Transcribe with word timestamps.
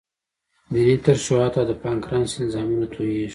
د 0.71 0.73
ینې 0.83 0.97
ترشحات 1.05 1.53
او 1.59 1.65
د 1.69 1.71
پانکراس 1.83 2.31
انزایمونه 2.43 2.85
تویېږي. 2.93 3.29